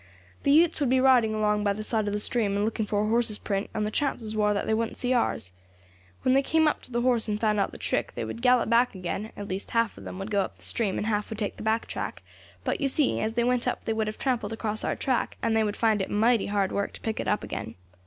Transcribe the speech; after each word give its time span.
"The 0.41 0.49
Utes 0.49 0.79
would 0.79 0.89
be 0.89 0.99
riding 0.99 1.35
along 1.35 1.63
by 1.63 1.73
the 1.73 1.83
side 1.83 2.07
of 2.07 2.13
the 2.13 2.19
stream 2.19 2.55
and 2.55 2.65
looking 2.65 2.87
for 2.87 3.03
a 3.03 3.07
horse's 3.07 3.37
print, 3.37 3.69
and 3.71 3.85
the 3.85 3.91
chances 3.91 4.35
war 4.35 4.51
that 4.51 4.65
they 4.65 4.73
wouldn't 4.73 4.97
see 4.97 5.13
ours. 5.13 5.51
When 6.23 6.33
they 6.33 6.41
came 6.41 6.67
up 6.67 6.81
to 6.81 6.91
the 6.91 7.01
horse 7.01 7.27
and 7.27 7.39
found 7.39 7.59
out 7.59 7.71
the 7.71 7.77
trick, 7.77 8.13
they 8.15 8.25
would 8.25 8.41
gallop 8.41 8.67
back 8.67 8.95
again; 8.95 9.31
at 9.37 9.47
least 9.47 9.69
half 9.69 9.99
of 9.99 10.03
them 10.03 10.17
would 10.17 10.31
go 10.31 10.41
up 10.41 10.57
the 10.57 10.63
stream 10.65 10.97
and 10.97 11.05
half 11.05 11.29
would 11.29 11.37
take 11.37 11.57
the 11.57 11.61
back 11.61 11.85
track; 11.85 12.23
but, 12.63 12.81
you 12.81 12.87
see, 12.87 13.19
as 13.19 13.35
they 13.35 13.43
went 13.43 13.67
up 13.67 13.85
they 13.85 13.93
would 13.93 14.07
have 14.07 14.17
trampled 14.17 14.53
across 14.53 14.83
our 14.83 14.95
track, 14.95 15.37
and 15.43 15.55
they 15.55 15.63
would 15.63 15.77
find 15.77 16.01
it 16.01 16.09
mighty 16.09 16.47
hard 16.47 16.71
work 16.71 16.93
to 16.93 17.01
pick 17.01 17.19
it 17.19 17.27
up 17.27 17.43
again. 17.43 17.75